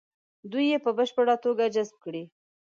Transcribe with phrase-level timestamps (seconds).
[0.51, 2.23] دوی یې په بشپړه توګه جذب کړي.